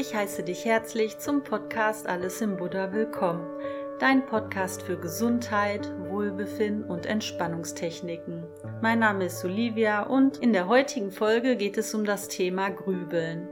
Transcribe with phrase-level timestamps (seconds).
[0.00, 3.46] Ich heiße dich herzlich zum Podcast Alles im Buddha willkommen.
[3.98, 8.44] Dein Podcast für Gesundheit, Wohlbefinden und Entspannungstechniken.
[8.80, 13.48] Mein Name ist Olivia und in der heutigen Folge geht es um das Thema Grübeln.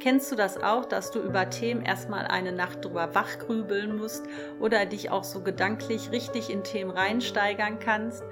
[0.00, 4.24] Kennst du das auch, dass du über Themen erstmal eine Nacht drüber wachgrübeln musst
[4.58, 8.24] oder dich auch so gedanklich richtig in Themen reinsteigern kannst?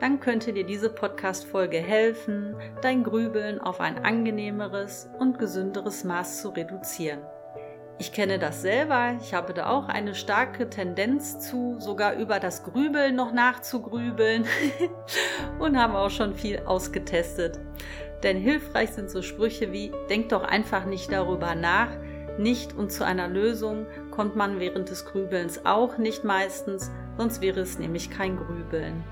[0.00, 6.50] dann könnte dir diese Podcast-Folge helfen, dein Grübeln auf ein angenehmeres und gesünderes Maß zu
[6.50, 7.20] reduzieren.
[7.98, 12.64] Ich kenne das selber, ich habe da auch eine starke Tendenz zu, sogar über das
[12.64, 14.46] Grübeln noch nachzugrübeln
[15.60, 17.60] und habe auch schon viel ausgetestet.
[18.22, 21.90] Denn hilfreich sind so Sprüche wie, denk doch einfach nicht darüber nach,
[22.38, 27.60] nicht und zu einer Lösung kommt man während des Grübelns auch nicht meistens, sonst wäre
[27.60, 29.04] es nämlich kein Grübeln.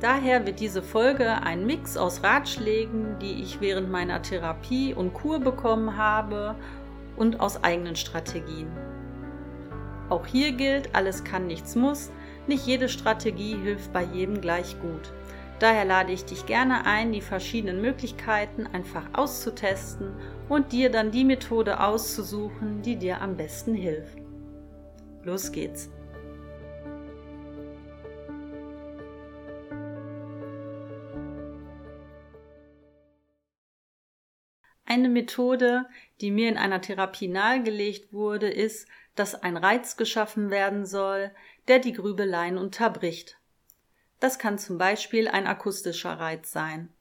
[0.00, 5.40] Daher wird diese Folge ein Mix aus Ratschlägen, die ich während meiner Therapie und Kur
[5.40, 6.54] bekommen habe
[7.16, 8.68] und aus eigenen Strategien.
[10.08, 12.10] Auch hier gilt, alles kann, nichts muss.
[12.46, 15.12] Nicht jede Strategie hilft bei jedem gleich gut.
[15.58, 20.14] Daher lade ich dich gerne ein, die verschiedenen Möglichkeiten einfach auszutesten
[20.48, 24.18] und dir dann die Methode auszusuchen, die dir am besten hilft.
[25.24, 25.90] Los geht's!
[34.84, 35.86] Eine Methode,
[36.20, 41.30] die mir in einer Therapie nahegelegt wurde, ist, dass ein Reiz geschaffen werden soll,
[41.66, 43.37] der die Grübeleien unterbricht.
[44.20, 46.92] Das kann zum Beispiel ein akustischer Reiz sein.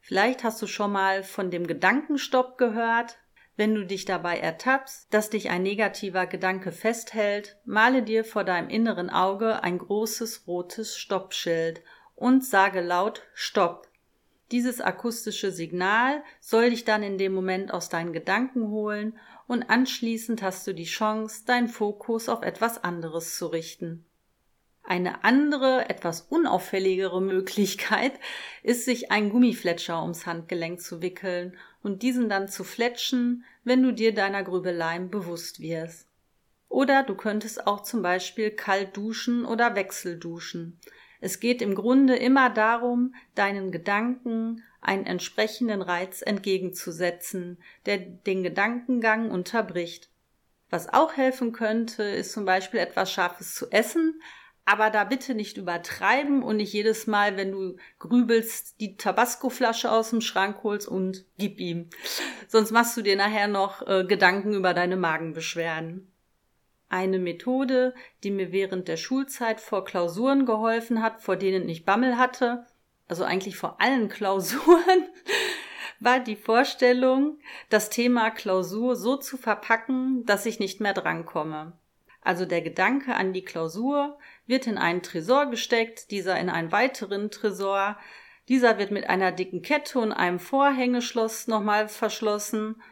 [0.00, 3.18] Vielleicht hast du schon mal von dem Gedankenstopp gehört.
[3.56, 8.70] Wenn du dich dabei ertappst, dass dich ein negativer Gedanke festhält, male dir vor deinem
[8.70, 11.82] inneren Auge ein großes rotes Stoppschild
[12.14, 13.88] und sage laut Stopp.
[14.50, 20.40] Dieses akustische Signal soll dich dann in dem Moment aus deinen Gedanken holen und anschließend
[20.40, 24.07] hast du die Chance, deinen Fokus auf etwas anderes zu richten.
[24.88, 28.12] Eine andere, etwas unauffälligere Möglichkeit
[28.62, 33.92] ist, sich einen Gummifletscher ums Handgelenk zu wickeln und diesen dann zu fletschen, wenn du
[33.92, 36.08] dir deiner Grübeleien bewusst wirst.
[36.70, 40.80] Oder du könntest auch zum Beispiel kalt duschen oder wechselduschen.
[41.20, 49.30] Es geht im Grunde immer darum, deinen Gedanken einen entsprechenden Reiz entgegenzusetzen, der den Gedankengang
[49.30, 50.08] unterbricht.
[50.70, 54.22] Was auch helfen könnte, ist zum Beispiel etwas Scharfes zu essen,
[54.68, 60.10] aber da bitte nicht übertreiben und nicht jedes Mal, wenn du grübelst, die Tabasco-Flasche aus
[60.10, 61.88] dem Schrank holst und gib ihm.
[62.48, 66.12] Sonst machst du dir nachher noch äh, Gedanken über deine Magenbeschwerden.
[66.90, 72.18] Eine Methode, die mir während der Schulzeit vor Klausuren geholfen hat, vor denen ich Bammel
[72.18, 72.66] hatte,
[73.08, 75.08] also eigentlich vor allen Klausuren,
[75.98, 77.38] war die Vorstellung,
[77.70, 81.72] das Thema Klausur so zu verpacken, dass ich nicht mehr drankomme.
[82.20, 84.18] Also der Gedanke an die Klausur
[84.48, 87.96] wird in einen Tresor gesteckt, dieser in einen weiteren Tresor,
[88.48, 92.82] dieser wird mit einer dicken Kette und einem Vorhängeschloss nochmal verschlossen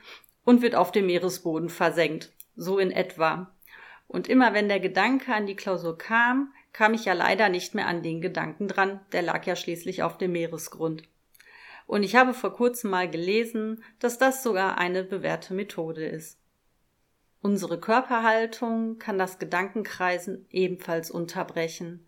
[0.44, 2.32] und wird auf dem Meeresboden versenkt.
[2.54, 3.52] So in etwa.
[4.06, 7.86] Und immer wenn der Gedanke an die Klausur kam, kam ich ja leider nicht mehr
[7.86, 11.02] an den Gedanken dran, der lag ja schließlich auf dem Meeresgrund.
[11.86, 16.38] Und ich habe vor kurzem mal gelesen, dass das sogar eine bewährte Methode ist.
[17.42, 22.06] Unsere Körperhaltung kann das Gedankenkreisen ebenfalls unterbrechen.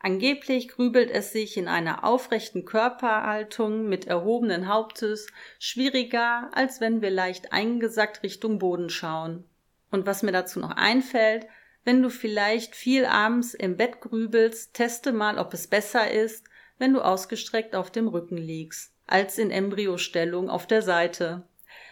[0.00, 5.26] Angeblich grübelt es sich in einer aufrechten Körperhaltung mit erhobenen Hauptes
[5.58, 9.44] schwieriger, als wenn wir leicht eingesackt Richtung Boden schauen.
[9.90, 11.46] Und was mir dazu noch einfällt,
[11.84, 16.44] wenn du vielleicht viel abends im Bett grübelst, teste mal, ob es besser ist,
[16.78, 21.44] wenn du ausgestreckt auf dem Rücken liegst, als in Embryostellung auf der Seite.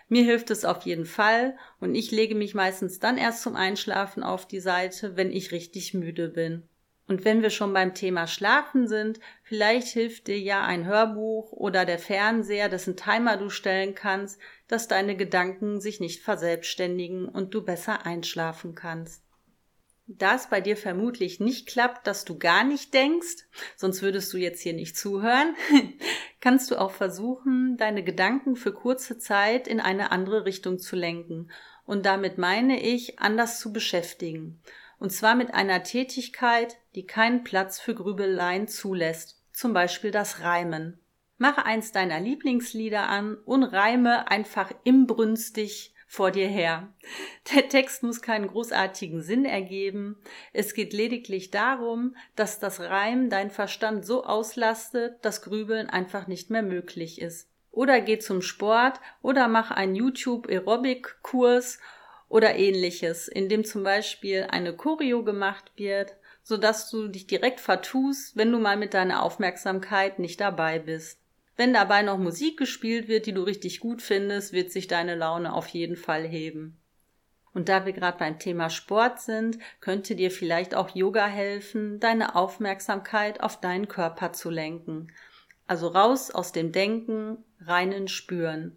[0.09, 4.23] Mir hilft es auf jeden Fall und ich lege mich meistens dann erst zum Einschlafen
[4.23, 6.63] auf die Seite, wenn ich richtig müde bin.
[7.07, 11.85] Und wenn wir schon beim Thema Schlafen sind, vielleicht hilft dir ja ein Hörbuch oder
[11.85, 17.63] der Fernseher, dessen Timer du stellen kannst, dass deine Gedanken sich nicht verselbstständigen und du
[17.63, 19.24] besser einschlafen kannst.
[20.07, 24.37] Da es bei dir vermutlich nicht klappt, dass du gar nicht denkst, sonst würdest du
[24.37, 25.57] jetzt hier nicht zuhören,
[26.41, 31.51] kannst du auch versuchen, deine Gedanken für kurze Zeit in eine andere Richtung zu lenken.
[31.87, 34.61] Und damit meine ich, anders zu beschäftigen.
[34.99, 41.01] Und zwar mit einer Tätigkeit, die keinen Platz für Grübeleien zulässt, zum Beispiel das Reimen.
[41.39, 46.89] Mache eins deiner Lieblingslieder an und reime einfach imbrünstig vor dir her.
[47.53, 50.17] Der Text muss keinen großartigen Sinn ergeben.
[50.53, 56.51] Es geht lediglich darum, dass das Reim dein Verstand so auslastet, dass Grübeln einfach nicht
[56.51, 57.49] mehr möglich ist.
[57.73, 61.81] Oder geh zum Sport oder mach einen YouTube-Aerobic-Kurs
[62.29, 68.37] oder ähnliches, in dem zum Beispiel eine Choreo gemacht wird, sodass du dich direkt vertust,
[68.37, 71.24] wenn du mal mit deiner Aufmerksamkeit nicht dabei bist.
[71.57, 75.53] Wenn dabei noch Musik gespielt wird, die du richtig gut findest, wird sich deine Laune
[75.53, 76.81] auf jeden Fall heben.
[77.53, 82.35] Und da wir gerade beim Thema Sport sind, könnte dir vielleicht auch Yoga helfen, deine
[82.35, 85.13] Aufmerksamkeit auf deinen Körper zu lenken.
[85.69, 88.77] Also raus aus dem Denken, rein ins Spüren.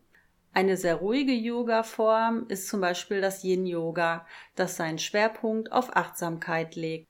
[0.53, 4.25] Eine sehr ruhige Yoga-Form ist zum Beispiel das Yin-Yoga,
[4.55, 7.07] das seinen Schwerpunkt auf Achtsamkeit legt.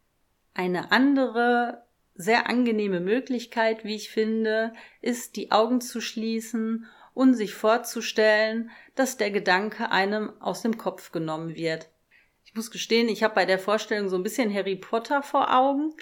[0.54, 1.84] Eine andere
[2.18, 9.18] sehr angenehme Möglichkeit, wie ich finde, ist, die Augen zu schließen und sich vorzustellen, dass
[9.18, 11.90] der Gedanke einem aus dem Kopf genommen wird.
[12.44, 15.94] Ich muss gestehen, ich habe bei der Vorstellung so ein bisschen Harry Potter vor Augen.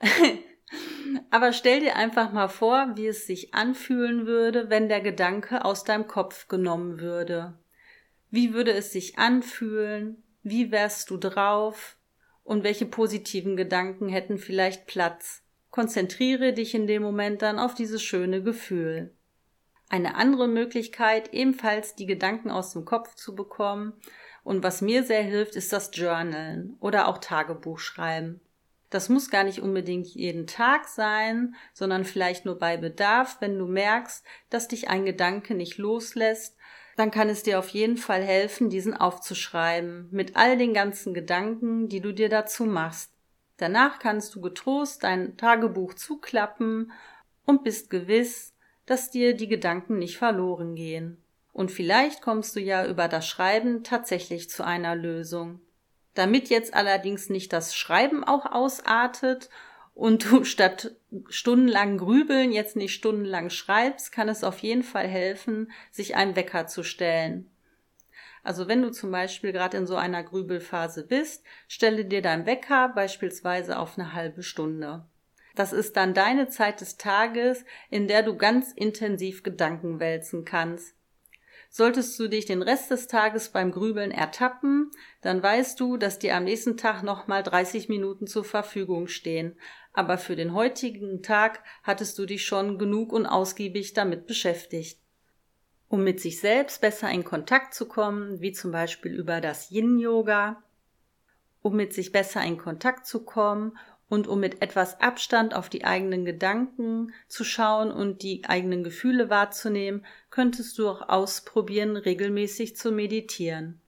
[1.30, 5.84] Aber stell dir einfach mal vor, wie es sich anfühlen würde, wenn der Gedanke aus
[5.84, 7.54] deinem Kopf genommen würde.
[8.30, 10.22] Wie würde es sich anfühlen?
[10.42, 11.96] Wie wärst du drauf?
[12.42, 15.42] Und welche positiven Gedanken hätten vielleicht Platz?
[15.74, 19.12] Konzentriere dich in dem Moment dann auf dieses schöne Gefühl.
[19.88, 23.92] Eine andere Möglichkeit, ebenfalls die Gedanken aus dem Kopf zu bekommen,
[24.44, 28.40] und was mir sehr hilft, ist das Journalen oder auch Tagebuch schreiben.
[28.88, 33.66] Das muss gar nicht unbedingt jeden Tag sein, sondern vielleicht nur bei Bedarf, wenn du
[33.66, 36.56] merkst, dass dich ein Gedanke nicht loslässt,
[36.96, 41.88] dann kann es dir auf jeden Fall helfen, diesen aufzuschreiben, mit all den ganzen Gedanken,
[41.88, 43.13] die du dir dazu machst.
[43.64, 46.92] Danach kannst du getrost dein Tagebuch zuklappen
[47.46, 48.52] und bist gewiss,
[48.84, 51.16] dass dir die Gedanken nicht verloren gehen.
[51.54, 55.60] Und vielleicht kommst du ja über das Schreiben tatsächlich zu einer Lösung.
[56.12, 59.48] Damit jetzt allerdings nicht das Schreiben auch ausartet
[59.94, 60.94] und du statt
[61.30, 66.66] stundenlang grübeln jetzt nicht stundenlang schreibst, kann es auf jeden Fall helfen, sich einen Wecker
[66.66, 67.50] zu stellen.
[68.44, 72.90] Also wenn du zum Beispiel gerade in so einer Grübelphase bist, stelle dir dein Wecker
[72.94, 75.06] beispielsweise auf eine halbe Stunde.
[75.54, 80.94] Das ist dann deine Zeit des Tages, in der du ganz intensiv Gedanken wälzen kannst.
[81.70, 84.90] Solltest du dich den Rest des Tages beim Grübeln ertappen,
[85.22, 89.58] dann weißt du, dass dir am nächsten Tag nochmal 30 Minuten zur Verfügung stehen.
[89.92, 95.03] Aber für den heutigen Tag hattest du dich schon genug und ausgiebig damit beschäftigt.
[95.88, 100.62] Um mit sich selbst besser in Kontakt zu kommen, wie zum Beispiel über das Yin-Yoga,
[101.62, 103.78] um mit sich besser in Kontakt zu kommen
[104.08, 109.30] und um mit etwas Abstand auf die eigenen Gedanken zu schauen und die eigenen Gefühle
[109.30, 113.80] wahrzunehmen, könntest du auch ausprobieren, regelmäßig zu meditieren.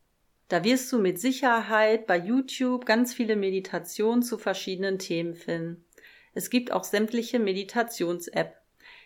[0.48, 5.84] Da wirst du mit Sicherheit bei YouTube ganz viele Meditationen zu verschiedenen Themen finden.
[6.34, 8.54] Es gibt auch sämtliche Meditations-App.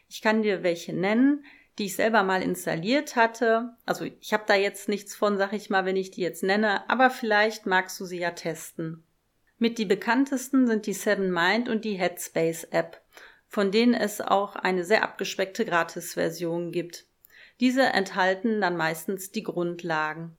[0.09, 1.45] Ich kann dir welche nennen,
[1.79, 3.75] die ich selber mal installiert hatte.
[3.87, 6.89] Also ich habe da jetzt nichts von, sag ich mal, wenn ich die jetzt nenne,
[6.89, 9.05] aber vielleicht magst du sie ja testen.
[9.59, 13.03] Mit die bekanntesten sind die Seven Mind und die Headspace App,
[13.47, 17.07] von denen es auch eine sehr abgespeckte Gratis-Version gibt.
[17.61, 20.37] Diese enthalten dann meistens die Grundlagen.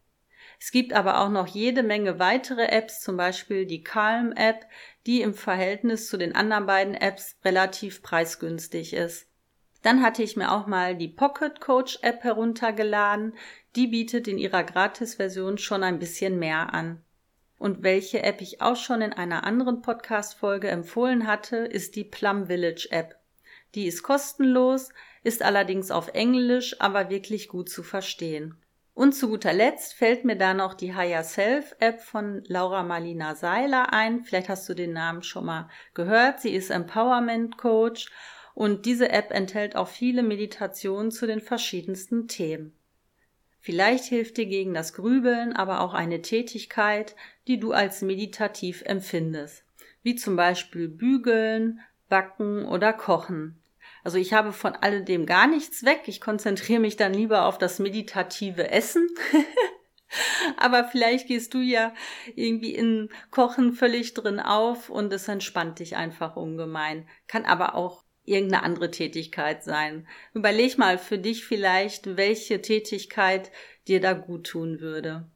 [0.59, 4.65] Es gibt aber auch noch jede Menge weitere Apps, zum Beispiel die Calm App,
[5.07, 9.27] die im Verhältnis zu den anderen beiden Apps relativ preisgünstig ist.
[9.81, 13.33] Dann hatte ich mir auch mal die Pocket Coach App heruntergeladen.
[13.75, 17.01] Die bietet in ihrer Gratis-Version schon ein bisschen mehr an.
[17.57, 22.47] Und welche App ich auch schon in einer anderen Podcast-Folge empfohlen hatte, ist die Plum
[22.47, 23.19] Village App.
[23.75, 24.89] Die ist kostenlos,
[25.23, 28.55] ist allerdings auf Englisch, aber wirklich gut zu verstehen.
[28.93, 33.35] Und zu guter Letzt fällt mir da noch die Higher Self App von Laura Marlina
[33.35, 34.23] Seiler ein.
[34.25, 36.41] Vielleicht hast du den Namen schon mal gehört.
[36.41, 38.11] Sie ist Empowerment Coach
[38.61, 42.77] und diese App enthält auch viele Meditationen zu den verschiedensten Themen.
[43.59, 47.15] Vielleicht hilft dir gegen das Grübeln aber auch eine Tätigkeit,
[47.47, 49.63] die du als meditativ empfindest,
[50.03, 53.59] wie zum Beispiel Bügeln, Backen oder Kochen.
[54.03, 56.03] Also ich habe von alledem gar nichts weg.
[56.05, 59.09] Ich konzentriere mich dann lieber auf das meditative Essen.
[60.57, 61.95] aber vielleicht gehst du ja
[62.35, 67.07] irgendwie in Kochen völlig drin auf und es entspannt dich einfach ungemein.
[67.27, 70.07] Kann aber auch irgendeine andere Tätigkeit sein.
[70.33, 73.51] Überleg mal für dich vielleicht, welche Tätigkeit
[73.87, 75.27] dir da gut tun würde.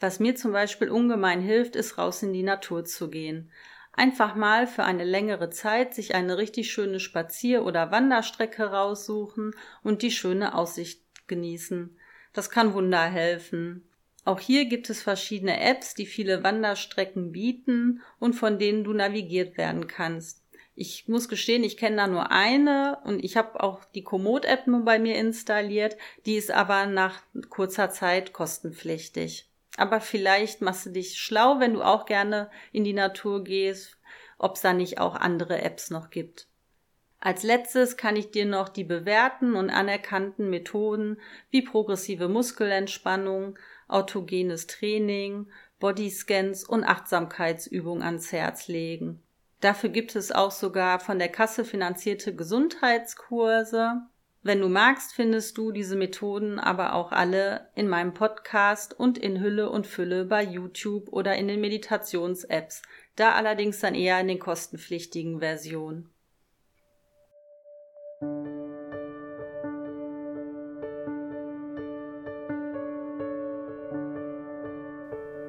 [0.00, 3.50] Was mir zum Beispiel ungemein hilft, ist raus in die Natur zu gehen.
[3.92, 10.02] Einfach mal für eine längere Zeit sich eine richtig schöne Spazier- oder Wanderstrecke raussuchen und
[10.02, 11.96] die schöne Aussicht genießen.
[12.34, 13.88] Das kann Wunder helfen.
[14.26, 19.56] Auch hier gibt es verschiedene Apps, die viele Wanderstrecken bieten und von denen du navigiert
[19.56, 20.42] werden kannst.
[20.78, 24.84] Ich muss gestehen, ich kenne da nur eine und ich habe auch die Komoot-App nur
[24.84, 25.96] bei mir installiert.
[26.26, 29.48] Die ist aber nach kurzer Zeit kostenpflichtig.
[29.78, 33.96] Aber vielleicht machst du dich schlau, wenn du auch gerne in die Natur gehst,
[34.36, 36.46] ob es da nicht auch andere Apps noch gibt.
[37.20, 41.18] Als letztes kann ich dir noch die bewährten und anerkannten Methoden
[41.50, 45.46] wie progressive Muskelentspannung, autogenes Training,
[45.80, 49.22] Bodyscans und Achtsamkeitsübungen ans Herz legen.
[49.66, 54.02] Dafür gibt es auch sogar von der Kasse finanzierte Gesundheitskurse.
[54.44, 59.40] Wenn du magst, findest du diese Methoden aber auch alle in meinem Podcast und in
[59.40, 62.82] Hülle und Fülle bei YouTube oder in den Meditations-Apps,
[63.16, 66.10] da allerdings dann eher in den kostenpflichtigen Versionen.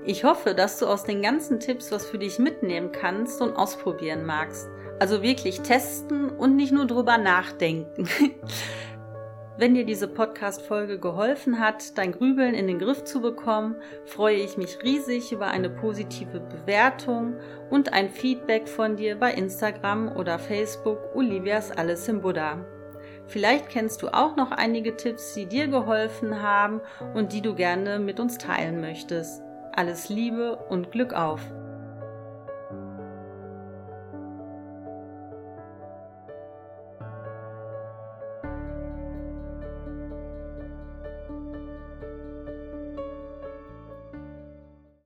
[0.10, 4.26] Ich hoffe, dass du aus den ganzen Tipps was für dich mitnehmen kannst und ausprobieren
[4.26, 4.70] magst.
[5.00, 8.08] Also wirklich testen und nicht nur drüber nachdenken.
[9.58, 14.56] Wenn dir diese Podcast-Folge geholfen hat, dein Grübeln in den Griff zu bekommen, freue ich
[14.56, 17.36] mich riesig über eine positive Bewertung
[17.70, 22.66] und ein Feedback von dir bei Instagram oder Facebook Olivias Alles im Buddha.
[23.26, 26.80] Vielleicht kennst du auch noch einige Tipps, die dir geholfen haben
[27.14, 29.44] und die du gerne mit uns teilen möchtest.
[29.78, 31.40] Alles Liebe und Glück auf!